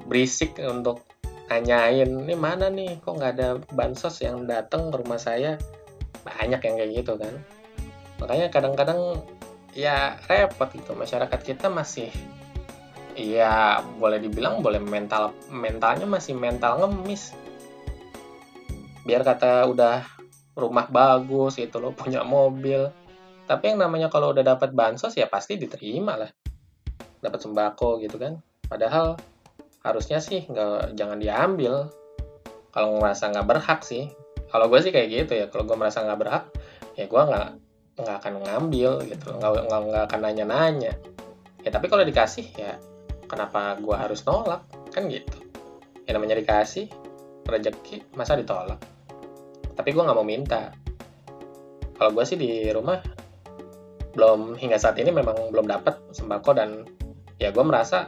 Berisik 0.05 0.59
untuk 0.61 1.05
nanyain 1.49 2.09
ini 2.09 2.35
mana 2.35 2.69
nih? 2.69 3.01
Kok 3.01 3.15
nggak 3.15 3.33
ada 3.39 3.49
bansos 3.73 4.21
yang 4.21 4.45
datang 4.45 4.91
ke 4.91 4.97
rumah 5.01 5.21
saya? 5.21 5.57
Banyak 6.25 6.61
yang 6.61 6.75
kayak 6.81 6.93
gitu 7.05 7.15
kan. 7.21 7.35
Makanya 8.19 8.49
kadang-kadang 8.49 9.21
ya 9.77 10.17
repot 10.27 10.69
gitu. 10.73 10.97
Masyarakat 10.97 11.41
kita 11.45 11.69
masih 11.69 12.09
ya 13.15 13.79
boleh 13.99 14.19
dibilang 14.19 14.59
boleh 14.59 14.83
mental 14.83 15.31
mentalnya 15.51 16.07
masih 16.07 16.35
mental 16.35 16.83
ngemis. 16.83 17.35
Biar 19.07 19.23
kata 19.23 19.71
udah 19.71 20.03
rumah 20.59 20.87
bagus 20.91 21.59
itu 21.63 21.79
lo 21.79 21.95
punya 22.01 22.27
mobil. 22.27 22.91
Tapi 23.45 23.75
yang 23.75 23.79
namanya 23.85 24.09
kalau 24.09 24.33
udah 24.33 24.43
dapat 24.43 24.73
bansos 24.73 25.15
ya 25.15 25.31
pasti 25.31 25.61
diterima 25.61 26.19
lah. 26.19 26.31
Dapat 27.23 27.41
sembako 27.41 28.03
gitu 28.03 28.17
kan. 28.19 28.41
Padahal 28.67 29.21
harusnya 29.85 30.19
sih 30.19 30.49
nggak 30.49 30.97
jangan 30.97 31.21
diambil. 31.21 31.93
Kalau 32.75 32.99
ngerasa 32.99 33.31
nggak 33.31 33.47
berhak 33.47 33.81
sih. 33.85 34.11
Kalau 34.49 34.67
gue 34.71 34.81
sih 34.81 34.91
kayak 34.91 35.09
gitu 35.13 35.33
ya. 35.37 35.47
Kalau 35.53 35.69
gue 35.69 35.77
merasa 35.77 36.03
nggak 36.03 36.21
berhak 36.21 36.45
ya 36.95 37.11
gue 37.11 37.23
nggak 37.27 37.49
nggak 37.95 38.17
akan 38.23 38.35
ngambil 38.43 38.91
gitu 39.07 39.35
nggak 39.35 39.51
nggak 39.71 40.05
akan 40.11 40.21
nanya-nanya. 40.25 40.93
Ya 41.61 41.71
tapi 41.71 41.87
kalau 41.93 42.03
dikasih 42.03 42.49
ya 42.57 42.81
kenapa 43.35 43.75
gue 43.83 43.97
harus 43.99 44.23
nolak 44.23 44.63
kan 44.95 45.11
gitu. 45.11 45.43
Ya 46.07 46.15
namanya 46.15 46.39
dikasih 46.39 46.87
rezeki 47.45 48.15
masa 48.15 48.39
ditolak? 48.39 48.79
Tapi 49.75 49.89
gue 49.91 50.03
nggak 50.07 50.17
mau 50.17 50.23
minta. 50.23 50.71
Kalau 51.99 52.11
gue 52.15 52.25
sih 52.25 52.39
di 52.39 52.71
rumah 52.71 53.03
belum 54.15 54.55
hingga 54.55 54.79
saat 54.79 54.95
ini 55.03 55.11
memang 55.11 55.51
belum 55.51 55.67
dapat 55.67 56.15
sembako 56.15 56.51
dan 56.55 56.87
ya 57.43 57.51
gue 57.51 57.65
merasa 57.67 58.07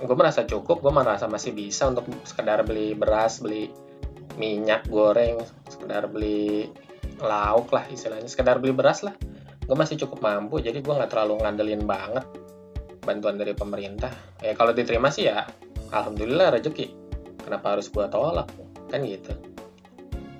gue 0.00 0.16
merasa 0.16 0.48
cukup 0.48 0.80
gue 0.80 0.88
merasa 0.88 1.28
masih 1.28 1.52
bisa 1.52 1.84
untuk 1.84 2.08
sekedar 2.24 2.64
beli 2.64 2.96
beras 2.96 3.44
beli 3.44 3.68
minyak 4.40 4.88
goreng 4.88 5.44
sekedar 5.68 6.08
beli 6.08 6.72
lauk 7.20 7.68
lah 7.70 7.84
istilahnya 7.92 8.26
sekedar 8.26 8.56
beli 8.58 8.72
beras 8.72 9.04
lah. 9.04 9.12
Gue 9.64 9.76
masih 9.76 10.00
cukup 10.00 10.24
mampu 10.24 10.64
jadi 10.64 10.80
gue 10.80 10.92
nggak 10.92 11.12
terlalu 11.12 11.44
ngandelin 11.44 11.84
banget 11.84 12.24
bantuan 13.04 13.36
dari 13.36 13.52
pemerintah. 13.52 14.10
Ya 14.40 14.56
kalau 14.56 14.72
diterima 14.72 15.12
sih 15.12 15.28
ya 15.28 15.46
alhamdulillah 15.92 16.56
rezeki. 16.56 16.90
Kenapa 17.44 17.76
harus 17.76 17.92
gue 17.92 18.04
tolak? 18.08 18.48
Kan 18.88 19.04
gitu. 19.04 19.36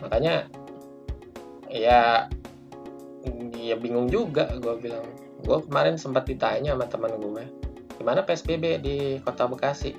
Makanya 0.00 0.48
ya 1.68 2.26
ya 3.54 3.74
bingung 3.76 4.08
juga 4.08 4.50
gue 4.56 4.74
bilang. 4.80 5.04
Gue 5.44 5.60
kemarin 5.68 6.00
sempat 6.00 6.24
ditanya 6.24 6.72
sama 6.72 6.88
teman 6.88 7.12
gue 7.20 7.44
gimana 7.94 8.26
psbb 8.26 8.82
di 8.82 8.96
kota 9.22 9.46
bekasi? 9.46 9.94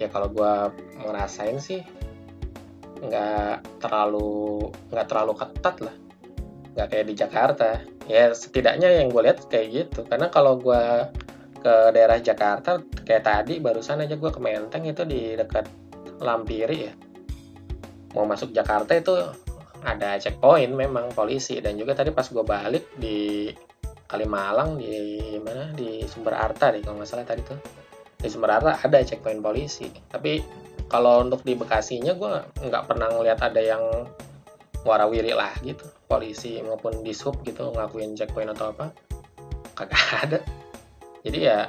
Ya 0.00 0.10
kalau 0.10 0.26
gue 0.32 0.52
ngerasain 0.98 1.62
sih 1.62 1.80
nggak 3.04 3.84
terlalu 3.84 4.72
nggak 4.90 5.06
terlalu 5.06 5.32
ketat 5.38 5.76
lah. 5.84 5.96
Nggak 6.74 6.86
kayak 6.90 7.06
di 7.06 7.14
Jakarta. 7.14 7.68
Ya 8.10 8.34
setidaknya 8.34 8.90
yang 9.00 9.08
gue 9.08 9.22
lihat 9.22 9.46
kayak 9.46 9.68
gitu. 9.70 10.00
Karena 10.04 10.28
kalau 10.28 10.58
gue 10.58 10.82
ke 11.64 11.96
daerah 11.96 12.20
Jakarta 12.20 12.76
kayak 13.08 13.24
tadi 13.24 13.56
barusan 13.56 14.04
aja 14.04 14.20
gue 14.20 14.28
ke 14.28 14.36
Menteng 14.36 14.84
itu 14.84 15.08
di 15.08 15.32
dekat 15.32 15.64
Lampiri 16.20 16.78
ya. 16.84 16.92
Mau 18.12 18.28
masuk 18.28 18.52
Jakarta 18.52 18.92
itu 18.92 19.16
ada 19.80 20.20
checkpoint 20.20 20.76
memang 20.76 21.08
polisi. 21.16 21.58
Dan 21.64 21.80
juga 21.80 21.96
tadi 21.96 22.12
pas 22.12 22.28
gue 22.28 22.44
balik 22.44 22.92
di 23.00 23.48
Kalimalang 24.04 24.76
di 24.76 24.92
mana? 25.40 25.72
Di 25.72 26.04
Sumber 26.04 26.36
Arta 26.36 26.68
nih 26.68 26.84
kalau 26.84 27.00
nggak 27.00 27.08
salah 27.08 27.24
tadi 27.24 27.40
tuh. 27.42 27.58
Di 28.20 28.28
Sumber 28.28 28.60
Arta 28.60 28.76
ada 28.76 29.00
checkpoint 29.00 29.40
polisi. 29.40 29.88
Tapi 29.88 30.44
kalau 30.86 31.24
untuk 31.24 31.40
di 31.48 31.56
Bekasinya 31.56 32.12
gue 32.12 32.32
nggak 32.60 32.84
pernah 32.84 33.08
ngeliat 33.08 33.40
ada 33.40 33.58
yang 33.64 33.82
warawiri 34.84 35.32
lah 35.32 35.50
gitu. 35.64 35.88
Polisi 36.04 36.60
maupun 36.60 37.00
di 37.00 37.16
sub 37.16 37.40
gitu 37.42 37.72
ngelakuin 37.72 38.12
checkpoint 38.14 38.52
atau 38.52 38.70
apa. 38.76 38.92
Kagak 39.74 40.04
ada 40.22 40.38
jadi 41.24 41.38
ya 41.40 41.60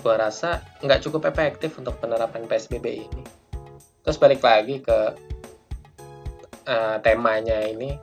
gue 0.00 0.14
rasa 0.16 0.64
nggak 0.80 1.02
cukup 1.04 1.28
efektif 1.28 1.76
untuk 1.76 2.00
penerapan 2.00 2.48
PSBB 2.48 2.86
ini. 3.04 3.22
Terus 4.00 4.16
balik 4.16 4.40
lagi 4.40 4.80
ke 4.80 4.98
uh, 6.64 6.96
temanya 7.04 7.60
ini 7.68 8.00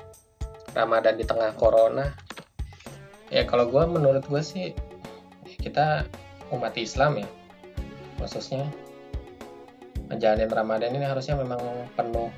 Ramadan 0.78 1.18
di 1.18 1.26
tengah 1.26 1.58
Corona. 1.58 2.14
Ya 3.34 3.50
kalau 3.50 3.66
gue 3.72 3.84
menurut 3.90 4.28
gue 4.30 4.44
sih 4.46 4.78
kita 5.58 6.06
umat 6.54 6.76
Islam 6.80 7.20
ya 7.20 7.28
khususnya 8.18 8.68
menjalani 10.08 10.48
Ramadan 10.48 10.96
ini 10.96 11.06
harusnya 11.06 11.36
memang 11.38 11.60
penuh 11.94 12.32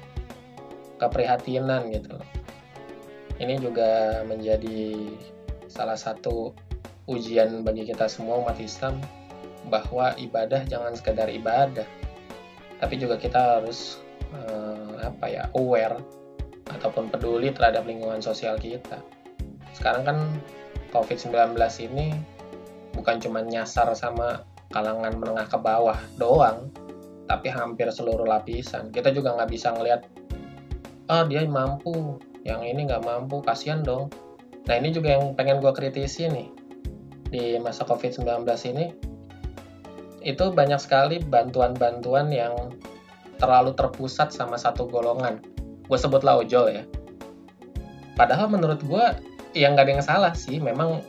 keprihatinan 1.00 1.94
gitu 1.94 2.18
ini 3.40 3.56
juga 3.62 4.22
menjadi 4.28 5.14
salah 5.72 5.96
satu 5.96 6.52
ujian 7.10 7.66
bagi 7.66 7.90
kita 7.90 8.06
semua 8.06 8.38
umat 8.46 8.62
Islam 8.62 9.02
bahwa 9.74 10.14
ibadah 10.22 10.62
jangan 10.70 10.94
sekedar 10.94 11.28
ibadah 11.34 11.86
tapi 12.78 12.96
juga 12.96 13.18
kita 13.18 13.60
harus 13.60 13.98
uh, 14.32 15.02
apa 15.02 15.26
ya 15.26 15.44
aware 15.58 15.98
ataupun 16.70 17.10
peduli 17.10 17.50
terhadap 17.50 17.90
lingkungan 17.90 18.22
sosial 18.22 18.62
kita 18.62 19.02
sekarang 19.74 20.06
kan 20.06 20.18
COVID-19 20.90 21.54
ini 21.86 22.18
bukan 22.98 23.22
cuma 23.22 23.46
nyasar 23.46 23.94
sama 23.94 24.44
kalangan 24.70 25.18
menengah 25.18 25.48
ke 25.50 25.58
bawah 25.58 25.98
doang, 26.18 26.70
tapi 27.30 27.50
hampir 27.50 27.90
seluruh 27.90 28.26
lapisan. 28.26 28.90
Kita 28.94 29.14
juga 29.14 29.34
nggak 29.38 29.50
bisa 29.50 29.74
ngelihat, 29.74 30.06
oh 31.10 31.24
dia 31.26 31.46
mampu, 31.46 32.18
yang 32.46 32.62
ini 32.66 32.90
nggak 32.90 33.06
mampu, 33.06 33.42
kasihan 33.42 33.82
dong. 33.82 34.14
Nah 34.66 34.76
ini 34.78 34.94
juga 34.94 35.18
yang 35.18 35.34
pengen 35.34 35.62
gue 35.62 35.74
kritisi 35.74 36.30
nih, 36.30 36.50
di 37.30 37.58
masa 37.62 37.86
COVID-19 37.86 38.46
ini, 38.74 38.92
itu 40.26 40.46
banyak 40.52 40.82
sekali 40.82 41.24
bantuan-bantuan 41.24 42.28
yang 42.34 42.74
terlalu 43.40 43.72
terpusat 43.74 44.36
sama 44.36 44.60
satu 44.60 44.86
golongan. 44.86 45.40
Gue 45.88 45.98
sebutlah 45.98 46.44
ojol 46.44 46.76
ya. 46.76 46.84
Padahal 48.20 48.52
menurut 48.52 48.84
gue 48.84 49.06
yang 49.56 49.74
nggak 49.74 49.86
ada 49.88 49.94
yang 49.96 50.06
salah 50.06 50.34
sih 50.36 50.60
memang 50.62 51.02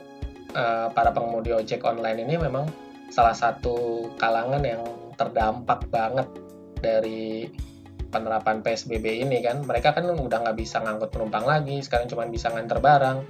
uh, 0.55 0.87
para 0.95 1.11
pengemudi 1.13 1.53
ojek 1.53 1.83
online 1.85 2.25
ini 2.25 2.39
memang 2.39 2.65
salah 3.11 3.35
satu 3.35 4.07
kalangan 4.17 4.63
yang 4.63 4.81
terdampak 5.19 5.85
banget 5.91 6.25
dari 6.79 7.51
penerapan 8.09 8.59
PSBB 8.65 9.23
ini 9.27 9.39
kan 9.43 9.61
mereka 9.63 9.93
kan 9.93 10.09
udah 10.09 10.39
nggak 10.47 10.57
bisa 10.57 10.81
ngangkut 10.81 11.13
penumpang 11.13 11.45
lagi 11.45 11.79
sekarang 11.83 12.09
cuma 12.09 12.25
bisa 12.27 12.49
nganter 12.49 12.81
barang 12.81 13.23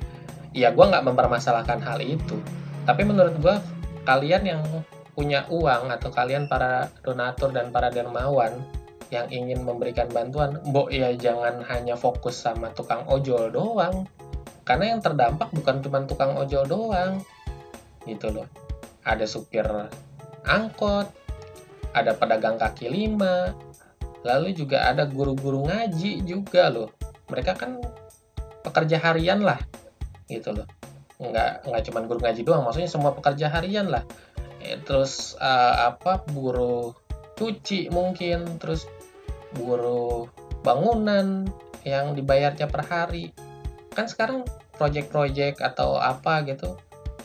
ya 0.56 0.72
gue 0.72 0.86
nggak 0.86 1.06
mempermasalahkan 1.06 1.84
hal 1.84 2.00
itu 2.00 2.40
tapi 2.85 3.05
menurut 3.05 3.35
gue 3.37 3.55
kalian 4.05 4.44
yang 4.44 4.61
punya 5.13 5.46
uang 5.51 5.91
atau 5.91 6.09
kalian 6.09 6.48
para 6.50 6.89
donatur 7.05 7.53
dan 7.53 7.70
para 7.70 7.94
dermawan 7.94 8.57
yang 9.11 9.27
ingin 9.27 9.61
memberikan 9.67 10.07
bantuan, 10.07 10.55
mbok 10.72 10.87
ya 10.87 11.11
jangan 11.11 11.59
hanya 11.67 12.00
fokus 12.00 12.39
sama 12.39 12.72
tukang 12.72 13.03
ojol 13.11 13.51
doang, 13.51 14.07
karena 14.63 14.96
yang 14.96 15.03
terdampak 15.03 15.51
bukan 15.51 15.83
cuma 15.83 16.00
tukang 16.07 16.31
ojol 16.39 16.63
doang. 16.63 17.20
Gitu 18.07 18.31
loh. 18.31 18.48
Ada 19.03 19.27
supir 19.27 19.67
angkot 20.48 21.05
ada 21.91 22.15
pedagang 22.15 22.55
kaki 22.55 22.87
lima 22.87 23.51
lalu 24.24 24.55
juga 24.55 24.89
ada 24.89 25.05
guru-guru 25.05 25.67
ngaji 25.67 26.24
juga 26.24 26.72
loh. 26.72 26.89
Mereka 27.27 27.57
kan 27.57 27.77
pekerja 28.63 29.01
harian 29.01 29.44
lah 29.44 29.59
gitu 30.29 30.53
loh 30.55 30.70
nggak 31.22 31.70
nggak 31.70 31.81
cuma 31.86 32.00
guru 32.10 32.20
ngaji 32.25 32.42
doang 32.42 32.66
maksudnya 32.66 32.90
semua 32.90 33.14
pekerja 33.14 33.53
harian 33.53 33.94
lah. 33.94 34.01
Eh, 34.62 34.81
terus 34.81 35.38
uh, 35.38 35.94
apa 35.94 36.25
buruh 36.34 36.94
cuci 37.38 37.94
mungkin 37.94 38.57
terus 38.57 38.90
buruh 39.57 40.29
bangunan 40.66 41.46
yang 41.86 42.18
dibayarnya 42.18 42.66
per 42.70 42.86
hari. 42.86 43.34
Kan 43.94 44.10
sekarang 44.10 44.46
project-project 44.77 45.62
atau 45.62 45.98
apa 46.01 46.42
gitu 46.50 46.77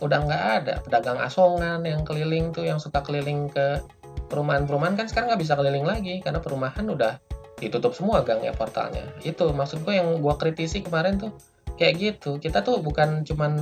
udah 0.04 0.18
nggak 0.28 0.44
ada. 0.62 0.74
Pedagang 0.84 1.20
asongan 1.20 1.80
yang 1.84 2.04
keliling 2.04 2.52
tuh 2.52 2.68
yang 2.68 2.76
suka 2.76 3.00
keliling 3.00 3.48
ke 3.48 3.80
perumahan-perumahan 4.28 4.98
kan 4.98 5.06
sekarang 5.08 5.32
nggak 5.32 5.42
bisa 5.44 5.54
keliling 5.56 5.86
lagi 5.86 6.20
karena 6.20 6.42
perumahan 6.42 6.84
udah 6.88 7.16
ditutup 7.56 7.96
semua 7.96 8.20
gangnya 8.24 8.52
portalnya. 8.52 9.08
Itu 9.24 9.52
maksud 9.56 9.84
gue 9.84 9.96
yang 9.96 10.20
gue 10.20 10.34
kritisi 10.36 10.84
kemarin 10.84 11.16
tuh 11.16 11.32
kayak 11.76 11.94
gitu. 12.00 12.40
Kita 12.40 12.64
tuh 12.64 12.80
bukan 12.80 13.22
cuman 13.22 13.56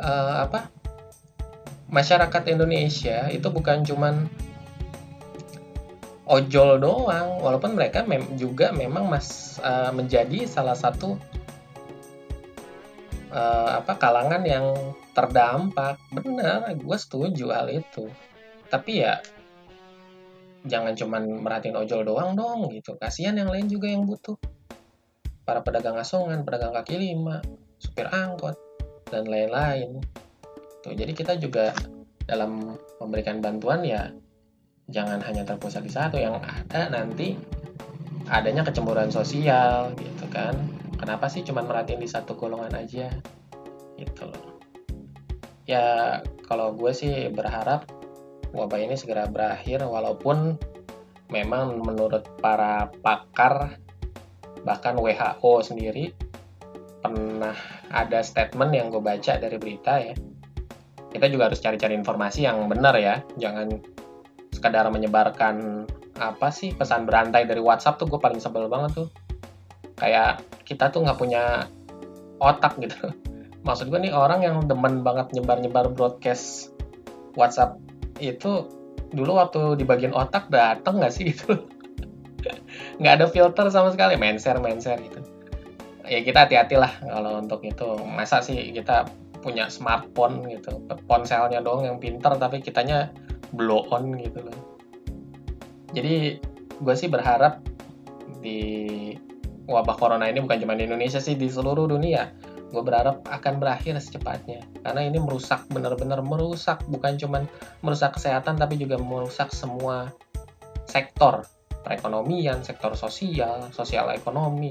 uh, 0.00 0.36
apa 0.48 0.72
masyarakat 1.92 2.42
Indonesia 2.48 3.28
itu 3.28 3.48
bukan 3.52 3.84
cuman 3.84 4.26
ojol 6.26 6.80
doang. 6.80 7.38
Walaupun 7.44 7.76
mereka 7.76 8.02
mem 8.02 8.24
juga 8.40 8.72
memang 8.72 9.06
mas 9.06 9.60
uh, 9.60 9.92
menjadi 9.92 10.48
salah 10.48 10.74
satu 10.74 11.20
uh, 13.30 13.70
apa 13.78 13.92
kalangan 14.00 14.42
yang 14.48 14.72
terdampak. 15.12 16.00
Benar 16.10 16.72
gue 16.74 16.96
setuju 16.96 17.52
hal 17.52 17.68
itu. 17.68 18.08
Tapi 18.72 19.04
ya 19.04 19.20
jangan 20.64 20.94
cuman 20.94 21.42
merhatiin 21.42 21.76
ojol 21.76 22.08
doang 22.08 22.32
dong 22.38 22.72
gitu. 22.72 22.96
Kasihan 22.96 23.36
yang 23.36 23.52
lain 23.52 23.68
juga 23.68 23.90
yang 23.90 24.08
butuh 24.08 24.38
para 25.52 25.60
pedagang 25.60 26.00
asongan 26.00 26.48
pedagang 26.48 26.72
kaki 26.72 26.96
lima 26.96 27.44
supir 27.76 28.08
angkot 28.08 28.56
dan 29.12 29.28
lain-lain. 29.28 30.00
Tuh 30.80 30.96
jadi 30.96 31.12
kita 31.12 31.36
juga 31.36 31.76
dalam 32.24 32.80
memberikan 32.96 33.44
bantuan 33.44 33.84
ya 33.84 34.08
jangan 34.88 35.20
hanya 35.20 35.44
terpusat 35.44 35.84
di 35.84 35.92
satu 35.92 36.16
yang 36.16 36.40
ada 36.40 36.88
nanti 36.88 37.36
adanya 38.32 38.64
kecemburuan 38.64 39.12
sosial 39.12 39.92
gitu 40.00 40.24
kan. 40.32 40.56
Kenapa 40.96 41.28
sih 41.28 41.44
cuma 41.44 41.60
merhatiin 41.60 42.00
di 42.00 42.08
satu 42.08 42.32
golongan 42.32 42.72
aja? 42.72 43.12
Gitu 44.00 44.24
loh. 44.24 44.56
Ya 45.68 46.24
kalau 46.48 46.72
gue 46.72 46.96
sih 46.96 47.28
berharap 47.28 47.84
wabah 48.56 48.80
ini 48.80 48.96
segera 48.96 49.28
berakhir 49.28 49.84
walaupun 49.84 50.56
memang 51.28 51.76
menurut 51.84 52.24
para 52.40 52.88
pakar 53.04 53.81
bahkan 54.62 54.94
WHO 54.98 55.52
sendiri 55.62 56.14
pernah 57.02 57.54
ada 57.90 58.22
statement 58.22 58.70
yang 58.70 58.88
gue 58.94 59.02
baca 59.02 59.36
dari 59.36 59.56
berita 59.58 59.98
ya. 59.98 60.14
Kita 61.12 61.26
juga 61.28 61.52
harus 61.52 61.60
cari-cari 61.60 61.92
informasi 61.98 62.46
yang 62.46 62.64
benar 62.70 62.96
ya. 62.96 63.20
Jangan 63.36 63.68
sekadar 64.54 64.88
menyebarkan 64.88 65.84
apa 66.16 66.48
sih 66.54 66.72
pesan 66.72 67.04
berantai 67.04 67.44
dari 67.44 67.58
WhatsApp 67.58 67.98
tuh 67.98 68.06
gue 68.06 68.20
paling 68.22 68.38
sebel 68.38 68.70
banget 68.70 69.04
tuh. 69.04 69.08
Kayak 69.98 70.46
kita 70.62 70.88
tuh 70.88 71.04
nggak 71.04 71.18
punya 71.18 71.66
otak 72.38 72.78
gitu. 72.80 73.12
Maksud 73.66 73.90
gue 73.90 73.98
nih 73.98 74.14
orang 74.14 74.46
yang 74.46 74.56
demen 74.64 75.02
banget 75.02 75.34
nyebar-nyebar 75.34 75.90
broadcast 75.92 76.72
WhatsApp 77.34 77.76
itu 78.22 78.66
dulu 79.12 79.36
waktu 79.36 79.76
di 79.76 79.84
bagian 79.84 80.16
otak 80.16 80.48
dateng 80.48 81.02
nggak 81.02 81.12
sih 81.12 81.34
itu 81.36 81.52
nggak 82.98 83.14
ada 83.20 83.26
filter 83.30 83.66
sama 83.70 83.94
sekali 83.94 84.18
main 84.18 84.40
share 84.40 84.58
gitu. 84.58 85.20
Ya 86.02 86.18
kita 86.26 86.48
hati-hati 86.48 86.74
lah 86.74 86.90
kalau 86.98 87.38
untuk 87.38 87.62
itu. 87.62 88.00
Masa 88.02 88.42
sih 88.42 88.74
kita 88.74 89.06
punya 89.42 89.66
smartphone 89.66 90.46
gitu 90.46 90.78
ponselnya 91.10 91.58
dong 91.58 91.82
yang 91.82 91.98
pinter 91.98 92.30
tapi 92.38 92.62
kitanya 92.62 93.10
blow 93.54 93.86
on 93.90 94.14
gitu 94.18 94.42
loh. 94.42 94.58
Jadi 95.92 96.38
gue 96.82 96.94
sih 96.96 97.10
berharap 97.10 97.60
di 98.42 99.12
wabah 99.70 99.94
corona 99.98 100.26
ini 100.26 100.42
bukan 100.42 100.58
cuma 100.58 100.74
di 100.74 100.86
Indonesia 100.88 101.22
sih 101.22 101.38
di 101.38 101.46
seluruh 101.46 101.86
dunia. 101.86 102.32
Gue 102.72 102.80
berharap 102.80 103.20
akan 103.28 103.60
berakhir 103.60 104.00
secepatnya. 104.00 104.64
Karena 104.80 105.04
ini 105.04 105.20
merusak 105.20 105.68
benar-benar 105.68 106.24
merusak 106.24 106.80
bukan 106.88 107.20
cuma 107.20 107.44
merusak 107.84 108.16
kesehatan 108.16 108.56
tapi 108.56 108.80
juga 108.80 108.96
merusak 108.96 109.52
semua 109.52 110.08
sektor 110.88 111.44
perekonomian 111.82 112.62
sektor 112.62 112.94
sosial 112.94 113.70
sosial 113.74 114.10
ekonomi 114.14 114.70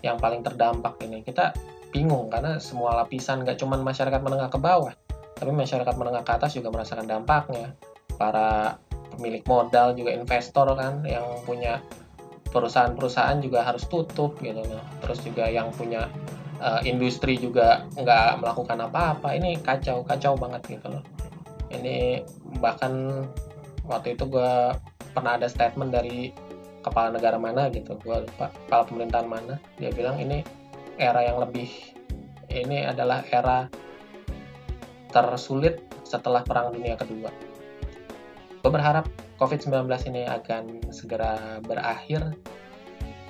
yang 0.00 0.16
paling 0.16 0.42
terdampak 0.42 1.00
ini. 1.04 1.20
Kita 1.22 1.52
bingung 1.88 2.28
karena 2.28 2.60
semua 2.60 2.92
lapisan 3.00 3.44
gak 3.48 3.60
cuma 3.60 3.80
masyarakat 3.80 4.20
menengah 4.20 4.52
ke 4.52 4.60
bawah 4.60 4.92
tapi 5.38 5.54
masyarakat 5.54 5.94
menengah 5.94 6.26
ke 6.26 6.32
atas 6.34 6.58
juga 6.58 6.68
merasakan 6.74 7.06
dampaknya. 7.06 7.72
Para 8.18 8.76
pemilik 9.14 9.42
modal 9.46 9.94
juga 9.94 10.10
investor 10.10 10.66
kan 10.74 11.06
yang 11.06 11.24
punya 11.46 11.78
perusahaan-perusahaan 12.50 13.38
juga 13.38 13.62
harus 13.62 13.86
tutup 13.86 14.34
gitu. 14.42 14.58
Loh 14.58 14.82
terus 14.98 15.22
juga 15.22 15.46
yang 15.46 15.70
punya 15.70 16.10
uh, 16.58 16.82
industri 16.82 17.38
juga 17.38 17.86
nggak 17.94 18.42
melakukan 18.42 18.78
apa-apa. 18.90 19.38
Ini 19.38 19.62
kacau 19.62 20.02
kacau 20.02 20.34
banget 20.34 20.66
gitu 20.66 20.90
loh. 20.90 21.02
Ini 21.70 22.26
bahkan 22.58 23.22
waktu 23.86 24.18
itu 24.18 24.26
gue 24.26 24.74
pernah 25.18 25.34
ada 25.34 25.50
statement 25.50 25.90
dari 25.90 26.30
kepala 26.78 27.10
negara 27.10 27.36
mana 27.42 27.66
gitu 27.74 27.98
gue 27.98 28.22
lupa 28.22 28.54
kepala 28.54 28.82
pemerintahan 28.86 29.26
mana. 29.26 29.54
Dia 29.82 29.90
bilang 29.90 30.22
ini 30.22 30.46
era 30.94 31.26
yang 31.26 31.42
lebih 31.42 31.66
ini 32.54 32.86
adalah 32.86 33.26
era 33.28 33.66
tersulit 35.10 35.82
setelah 36.06 36.46
perang 36.46 36.70
dunia 36.70 36.94
kedua. 36.94 37.34
Gue 38.62 38.70
berharap 38.70 39.10
COVID-19 39.42 39.90
ini 40.10 40.22
akan 40.26 40.92
segera 40.94 41.58
berakhir 41.66 42.34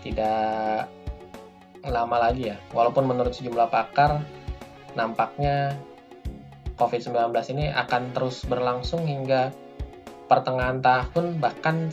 tidak 0.04 0.86
lama 1.88 2.16
lagi 2.20 2.52
ya. 2.52 2.56
Walaupun 2.76 3.08
menurut 3.08 3.32
sejumlah 3.32 3.72
pakar 3.72 4.20
nampaknya 4.92 5.72
COVID-19 6.76 7.32
ini 7.56 7.72
akan 7.72 8.12
terus 8.14 8.44
berlangsung 8.46 9.02
hingga 9.08 9.50
pertengahan 10.28 10.84
tahun 10.84 11.40
bahkan 11.40 11.88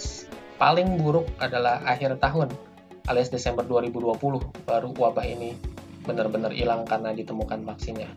paling 0.59 0.99
buruk 0.99 1.27
adalah 1.39 1.79
akhir 1.87 2.19
tahun 2.19 2.51
alias 3.07 3.31
Desember 3.31 3.63
2020 3.63 4.67
baru 4.67 4.89
wabah 4.95 5.25
ini 5.25 5.55
benar-benar 6.05 6.53
hilang 6.53 6.85
karena 6.85 7.11
ditemukan 7.11 7.65
vaksinnya. 7.65 8.09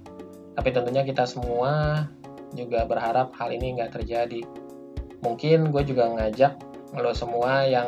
Tapi 0.59 0.69
tentunya 0.75 1.07
kita 1.07 1.25
semua 1.25 2.05
juga 2.53 2.85
berharap 2.85 3.33
hal 3.37 3.53
ini 3.53 3.79
nggak 3.81 4.01
terjadi. 4.01 4.45
Mungkin 5.25 5.73
gue 5.73 5.83
juga 5.87 6.09
ngajak 6.13 6.53
lo 6.97 7.13
semua 7.13 7.69
yang 7.69 7.87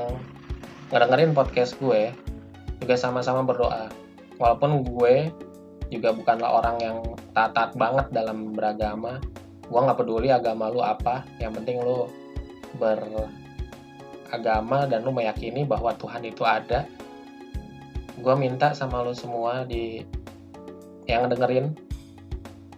ngedengerin 0.92 1.32
podcast 1.32 1.76
gue 1.80 2.12
juga 2.80 2.94
sama-sama 2.96 3.44
berdoa. 3.44 3.88
Walaupun 4.40 4.84
gue 4.84 5.28
juga 5.92 6.14
bukanlah 6.14 6.62
orang 6.62 6.76
yang 6.80 6.98
taat 7.34 7.76
banget 7.76 8.08
dalam 8.14 8.54
beragama, 8.54 9.20
gue 9.68 9.80
nggak 9.80 9.98
peduli 10.00 10.28
agama 10.32 10.70
lu 10.70 10.80
apa, 10.80 11.26
yang 11.42 11.52
penting 11.52 11.82
lu 11.82 12.08
beragama 12.78 13.30
dan 14.86 15.02
lu 15.02 15.10
meyakini 15.10 15.64
bahwa 15.66 15.94
Tuhan 15.96 16.22
itu 16.26 16.44
ada. 16.46 16.86
Gue 18.20 18.34
minta 18.36 18.76
sama 18.76 19.00
lu 19.00 19.16
semua 19.16 19.64
di 19.64 20.04
yang 21.08 21.26
dengerin 21.26 21.74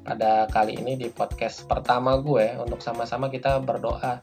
pada 0.03 0.51
kali 0.51 0.79
ini 0.79 0.99
di 0.99 1.09
podcast 1.13 1.67
pertama 1.71 2.19
gue 2.19 2.57
untuk 2.59 2.83
sama-sama 2.83 3.31
kita 3.31 3.63
berdoa. 3.63 4.23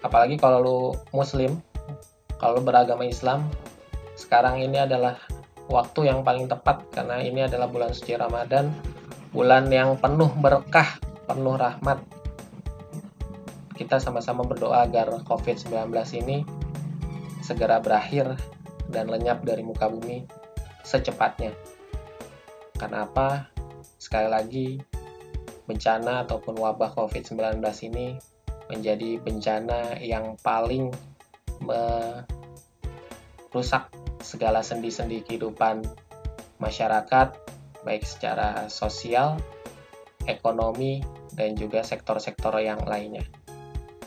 Apalagi 0.00 0.38
kalau 0.38 0.58
lu 0.62 0.94
muslim, 1.10 1.58
kalau 2.38 2.60
lu 2.60 2.62
beragama 2.64 3.02
Islam, 3.02 3.50
sekarang 4.14 4.62
ini 4.62 4.78
adalah 4.78 5.18
waktu 5.68 6.08
yang 6.08 6.24
paling 6.24 6.48
tepat 6.48 6.80
karena 6.94 7.20
ini 7.20 7.44
adalah 7.44 7.68
bulan 7.68 7.92
suci 7.92 8.16
Ramadan, 8.16 8.72
bulan 9.34 9.68
yang 9.68 10.00
penuh 10.00 10.32
berkah, 10.40 10.96
penuh 11.28 11.60
rahmat, 11.60 12.00
kita 13.78 14.02
sama-sama 14.02 14.42
berdoa 14.42 14.82
agar 14.82 15.22
COVID-19 15.22 15.86
ini 16.18 16.42
segera 17.38 17.78
berakhir 17.78 18.34
dan 18.90 19.06
lenyap 19.06 19.46
dari 19.46 19.62
muka 19.62 19.86
bumi 19.86 20.26
secepatnya. 20.82 21.54
Karena 22.74 23.06
apa? 23.06 23.46
Sekali 24.02 24.26
lagi, 24.26 24.82
bencana 25.70 26.26
ataupun 26.26 26.58
wabah 26.58 26.98
COVID-19 26.98 27.62
ini 27.86 28.18
menjadi 28.66 29.22
bencana 29.22 30.02
yang 30.02 30.34
paling 30.42 30.90
merusak 31.62 32.26
segala 34.18 34.66
sendi-sendi 34.66 35.22
kehidupan 35.22 35.86
masyarakat, 36.58 37.38
baik 37.86 38.02
secara 38.02 38.66
sosial, 38.66 39.38
ekonomi, 40.26 41.06
dan 41.38 41.54
juga 41.54 41.86
sektor-sektor 41.86 42.58
yang 42.58 42.82
lainnya. 42.82 43.22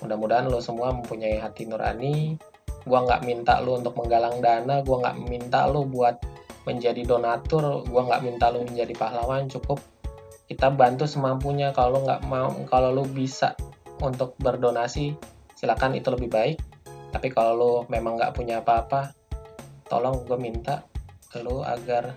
Mudah-mudahan 0.01 0.49
lo 0.49 0.59
semua 0.59 0.89
mempunyai 0.93 1.37
hati 1.37 1.69
nurani. 1.69 2.35
Gua 2.81 3.05
nggak 3.05 3.21
minta 3.25 3.61
lo 3.61 3.77
untuk 3.77 3.93
menggalang 3.97 4.41
dana, 4.41 4.81
gua 4.81 5.05
nggak 5.05 5.17
minta 5.29 5.69
lo 5.69 5.85
buat 5.85 6.17
menjadi 6.65 7.05
donatur, 7.05 7.85
gua 7.85 8.01
nggak 8.09 8.21
minta 8.25 8.49
lo 8.49 8.65
menjadi 8.65 8.93
pahlawan. 8.97 9.45
Cukup 9.45 9.77
kita 10.49 10.73
bantu 10.73 11.05
semampunya. 11.05 11.69
Kalau 11.71 12.01
nggak 12.01 12.25
mau, 12.25 12.51
kalau 12.65 12.89
lo 12.89 13.05
bisa 13.05 13.53
untuk 14.01 14.33
berdonasi, 14.41 15.13
silakan 15.53 15.93
itu 15.93 16.09
lebih 16.09 16.33
baik. 16.33 16.57
Tapi 17.13 17.27
kalau 17.29 17.53
lo 17.53 17.73
memang 17.85 18.17
nggak 18.17 18.33
punya 18.33 18.65
apa-apa, 18.65 19.13
tolong 19.91 20.25
gue 20.25 20.39
minta 20.39 20.87
lo 21.39 21.63
agar 21.63 22.15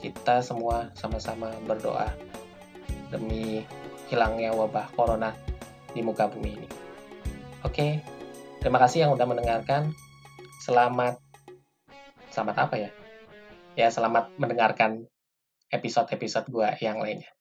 kita 0.00 0.40
semua 0.40 0.88
sama-sama 0.96 1.52
berdoa 1.68 2.08
demi 3.12 3.62
hilangnya 4.08 4.50
wabah 4.56 4.88
corona 4.96 5.32
di 5.92 6.00
muka 6.00 6.28
bumi 6.28 6.50
ini. 6.56 6.68
Oke, 7.62 8.02
terima 8.58 8.80
kasih 8.82 9.06
yang 9.06 9.12
udah 9.14 9.26
mendengarkan. 9.28 9.92
Selamat, 10.60 11.20
selamat 12.32 12.56
apa 12.68 12.74
ya? 12.76 12.90
Ya, 13.78 13.88
selamat 13.88 14.34
mendengarkan 14.36 15.08
episode-episode 15.72 16.52
gue 16.52 16.68
yang 16.84 17.00
lainnya. 17.00 17.32